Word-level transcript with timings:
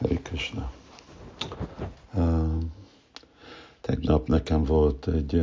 Hari 0.00 0.20
Krishna. 0.22 0.70
Tegnap 3.80 4.28
nekem 4.28 4.64
volt 4.64 5.06
egy 5.06 5.42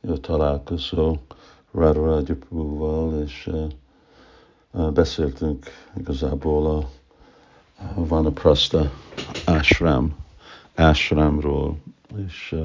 jó 0.00 0.16
találkozó 0.16 1.16
Prabhuval, 1.70 3.22
és 3.22 3.50
uh, 4.70 4.90
beszéltünk 4.90 5.66
igazából 5.96 6.66
a, 6.66 6.88
a 7.94 8.06
Vanaprastha 8.06 8.90
ashram, 9.44 10.16
ashramról, 10.74 11.78
és 12.26 12.56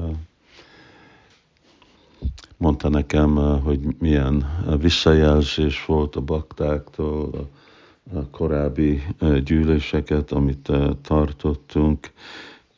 mondta 2.56 2.88
nekem, 2.88 3.60
hogy 3.62 3.80
milyen 3.98 4.64
visszajelzés 4.80 5.84
volt 5.86 6.16
a 6.16 6.20
baktáktól, 6.20 7.30
a 7.34 7.46
korábbi 8.30 9.02
gyűléseket, 9.44 10.32
amit 10.32 10.72
tartottunk, 11.02 12.10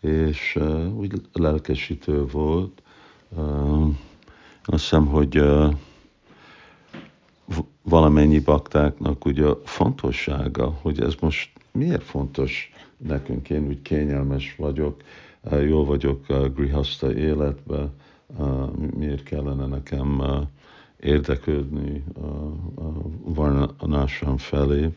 és 0.01 0.59
úgy 0.97 1.21
lelkesítő 1.33 2.27
volt. 2.27 2.83
Azt 4.65 4.83
hiszem, 4.83 5.07
hogy 5.07 5.45
valamennyi 7.83 8.39
baktáknak 8.39 9.25
ugye 9.25 9.47
a 9.47 9.61
fontossága, 9.65 10.79
hogy 10.81 11.01
ez 11.01 11.15
most 11.21 11.51
miért 11.73 12.03
fontos 12.03 12.73
nekünk, 12.97 13.51
én 13.51 13.67
úgy 13.67 13.83
kényelmes 13.83 14.55
vagyok, 14.57 15.03
jól 15.51 15.85
vagyok 15.85 16.29
a 16.29 16.49
grihaszta 16.49 17.15
életbe, 17.15 17.91
miért 18.97 19.23
kellene 19.23 19.67
nekem 19.67 20.23
érdeklődni 21.01 22.05
Varnasram 23.93 24.37
felé. 24.37 24.91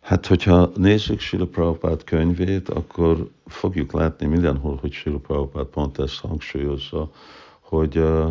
Hát, 0.00 0.26
hogyha 0.26 0.70
nézzük 0.74 1.20
Sila 1.20 1.46
Prabhupád 1.46 2.04
könyvét, 2.04 2.68
akkor 2.68 3.30
fogjuk 3.46 3.92
látni 3.92 4.26
mindenhol, 4.26 4.78
hogy 4.80 4.92
Sila 4.92 5.18
Prabhupád 5.18 5.66
pont 5.66 5.98
ezt 5.98 6.20
hangsúlyozza, 6.20 7.10
hogy 7.60 7.98
uh, 7.98 8.30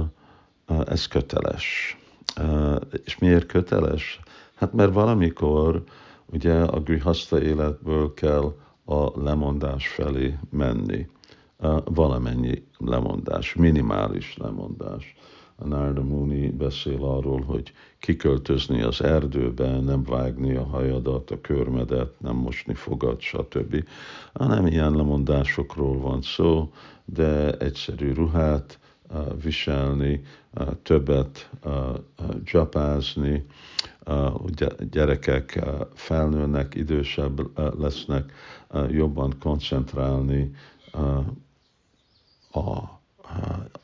ez 0.85 1.07
köteles. 1.07 1.97
Uh, 2.41 2.75
és 3.05 3.17
miért 3.17 3.45
köteles? 3.45 4.19
Hát 4.55 4.73
mert 4.73 4.93
valamikor 4.93 5.83
ugye 6.25 6.53
a 6.53 6.79
grihaszta 6.79 7.41
életből 7.41 8.13
kell 8.13 8.55
a 8.85 9.21
lemondás 9.23 9.87
felé 9.87 10.37
menni. 10.49 11.07
Valamennyi 11.85 12.63
lemondás, 12.77 13.53
minimális 13.53 14.37
lemondás 14.37 15.15
a 15.55 15.67
Narda 15.67 16.03
Muni 16.03 16.49
beszél 16.49 17.03
arról, 17.03 17.41
hogy 17.41 17.73
kiköltözni 17.99 18.81
az 18.81 19.01
erdőbe, 19.01 19.79
nem 19.79 20.03
vágni 20.03 20.55
a 20.55 20.63
hajadat, 20.63 21.31
a 21.31 21.41
körmedet, 21.41 22.19
nem 22.19 22.35
mosni 22.35 22.73
fogad, 22.73 23.19
stb. 23.19 23.87
Hanem 24.33 24.67
ilyen 24.67 24.95
lemondásokról 24.95 25.99
van 25.99 26.21
szó, 26.21 26.71
de 27.05 27.57
egyszerű 27.57 28.13
ruhát 28.13 28.79
viselni, 29.41 30.21
többet 30.81 31.49
csapázni, 32.43 33.45
gyerekek 34.91 35.65
felnőnek, 35.93 36.75
idősebb 36.75 37.59
lesznek, 37.79 38.31
jobban 38.89 39.33
koncentrálni 39.39 40.51
a 42.51 42.95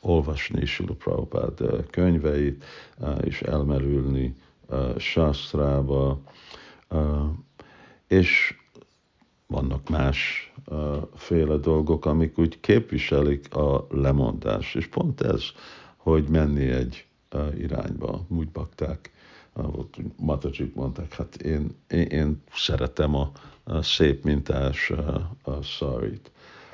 olvasni 0.02 0.66
Sula 0.66 0.94
Prabhupád 0.94 1.86
könyveit, 1.90 2.64
és 3.20 3.42
elmerülni 3.42 4.36
sásztrába, 4.96 6.20
és 8.06 8.56
vannak 9.46 9.88
más 9.88 10.52
féle 11.14 11.56
dolgok, 11.56 12.06
amik 12.06 12.38
úgy 12.38 12.60
képviselik 12.60 13.54
a 13.54 13.86
lemondást. 13.90 14.76
És 14.76 14.86
pont 14.86 15.20
ez, 15.20 15.42
hogy 15.96 16.28
menni 16.28 16.70
egy 16.70 17.06
irányba. 17.56 18.26
Úgy 18.28 18.48
bakták, 18.48 19.10
volt, 19.52 19.98
Matacsik 20.16 20.74
mondták, 20.74 21.14
hát 21.14 21.36
én, 21.36 21.76
én, 21.88 22.06
én 22.06 22.42
szeretem 22.52 23.14
a, 23.14 23.30
a 23.64 23.82
szép 23.82 24.24
mintás 24.24 24.90
a, 24.90 25.30
a 25.42 25.62
szarit. 25.62 26.30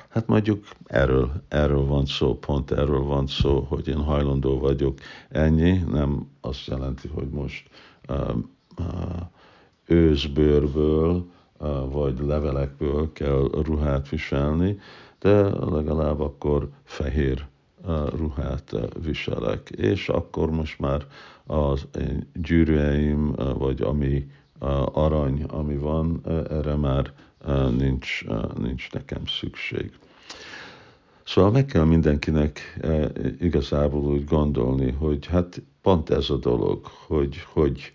Hát 0.09 0.27
mondjuk 0.27 0.67
erről, 0.85 1.31
erről 1.47 1.85
van 1.85 2.05
szó, 2.05 2.37
pont 2.37 2.71
erről 2.71 3.03
van 3.03 3.27
szó, 3.27 3.59
hogy 3.59 3.87
én 3.87 4.03
hajlandó 4.03 4.59
vagyok 4.59 4.97
ennyi, 5.29 5.77
nem 5.77 6.27
azt 6.41 6.67
jelenti, 6.67 7.07
hogy 7.07 7.29
most 7.29 7.69
uh, 8.07 8.35
uh, 8.77 8.85
őzbőrből 9.85 11.25
uh, 11.59 11.91
vagy 11.91 12.19
levelekből 12.19 13.11
kell 13.13 13.49
ruhát 13.63 14.09
viselni, 14.09 14.79
de 15.19 15.41
legalább 15.65 16.19
akkor 16.19 16.69
fehér 16.83 17.45
uh, 17.85 18.09
ruhát 18.09 18.71
uh, 18.71 18.83
viselek, 19.03 19.69
és 19.69 20.09
akkor 20.09 20.51
most 20.51 20.79
már 20.79 21.05
az 21.45 21.87
én 21.99 22.29
gyűrűeim, 22.33 23.35
vagy 23.57 23.81
ami 23.81 24.27
arany, 24.93 25.43
ami 25.43 25.77
van, 25.77 26.21
erre 26.49 26.75
már 26.75 27.13
nincs, 27.77 28.25
nincs 28.57 28.91
nekem 28.91 29.25
szükség. 29.25 29.91
Szóval 31.23 31.51
meg 31.51 31.65
kell 31.65 31.83
mindenkinek 31.83 32.79
igazából 33.39 34.11
úgy 34.11 34.25
gondolni, 34.25 34.91
hogy 34.91 35.25
hát 35.25 35.61
pont 35.81 36.09
ez 36.09 36.29
a 36.29 36.37
dolog, 36.37 36.85
hogy, 37.07 37.43
hogy, 37.53 37.93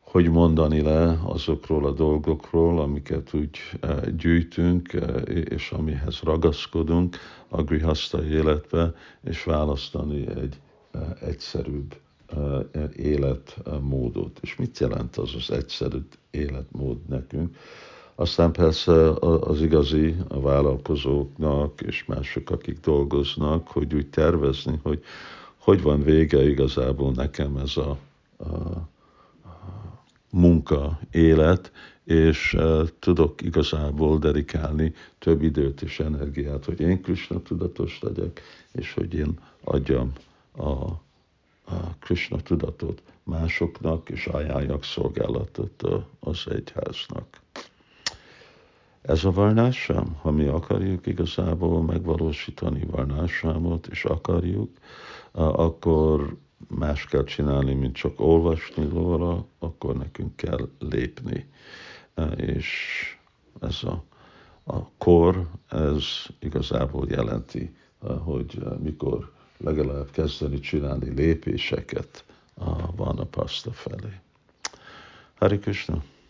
hogy 0.00 0.30
mondani 0.30 0.80
le 0.80 1.18
azokról 1.24 1.86
a 1.86 1.92
dolgokról, 1.92 2.80
amiket 2.80 3.34
úgy 3.34 3.58
gyűjtünk, 4.16 4.92
és 5.44 5.70
amihez 5.70 6.20
ragaszkodunk 6.20 7.16
a 7.48 7.62
grihaszta 7.62 8.24
életbe, 8.24 8.94
és 9.24 9.44
választani 9.44 10.26
egy 10.28 10.60
egyszerűbb 11.20 11.96
életmódot. 12.96 14.38
És 14.42 14.56
mit 14.56 14.78
jelent 14.78 15.16
az 15.16 15.34
az 15.34 15.50
egyszerű 15.50 15.98
életmód 16.30 16.98
nekünk? 17.08 17.56
Aztán 18.14 18.52
persze 18.52 19.10
az 19.20 19.62
igazi 19.62 20.16
a 20.28 20.40
vállalkozóknak 20.40 21.80
és 21.80 22.04
mások, 22.04 22.50
akik 22.50 22.80
dolgoznak, 22.80 23.68
hogy 23.68 23.94
úgy 23.94 24.06
tervezni, 24.06 24.80
hogy 24.82 25.02
hogy 25.68 25.82
van 25.82 26.02
vége 26.02 26.48
igazából 26.48 27.12
nekem 27.12 27.56
ez 27.56 27.76
a, 27.76 27.98
a, 28.36 28.44
a 28.44 28.88
munka, 30.30 30.98
élet, 31.10 31.72
és 32.04 32.54
uh, 32.54 32.88
tudok 32.98 33.42
igazából 33.42 34.18
dedikálni 34.18 34.94
több 35.18 35.42
időt 35.42 35.82
és 35.82 36.00
energiát, 36.00 36.64
hogy 36.64 36.80
én 36.80 37.02
Krishna 37.02 37.42
tudatos 37.42 37.98
legyek, 38.02 38.40
és 38.72 38.94
hogy 38.94 39.14
én 39.14 39.38
adjam 39.64 40.12
a, 40.56 40.72
a 41.70 41.96
Krishna 41.98 42.36
tudatot 42.40 43.02
másoknak, 43.22 44.10
és 44.10 44.26
ajánljak 44.26 44.84
szolgálatot 44.84 45.82
az 46.20 46.44
egyháznak. 46.50 47.40
Ez 49.02 49.24
a 49.24 49.30
varnásám, 49.30 50.16
ha 50.20 50.30
mi 50.30 50.46
akarjuk 50.46 51.06
igazából 51.06 51.82
megvalósítani 51.82 52.84
varnásámot, 52.90 53.86
és 53.86 54.04
akarjuk, 54.04 54.70
akkor 55.32 56.36
más 56.68 57.04
kell 57.06 57.24
csinálni, 57.24 57.74
mint 57.74 57.94
csak 57.94 58.20
olvasni 58.20 58.88
róla, 58.88 59.46
akkor 59.58 59.96
nekünk 59.96 60.36
kell 60.36 60.68
lépni. 60.78 61.48
És 62.36 62.68
ez 63.60 63.78
a, 63.82 64.04
a 64.64 64.90
kor, 64.98 65.48
ez 65.68 66.04
igazából 66.38 67.06
jelenti, 67.08 67.76
hogy 68.24 68.58
mikor 68.82 69.32
legalább 69.58 70.10
kezdeni 70.10 70.60
csinálni 70.60 71.10
lépéseket 71.10 72.24
a 72.54 73.24
paszta 73.24 73.72
felé. 73.72 74.20
Hari 75.34 75.58
Krishna! 75.58 76.02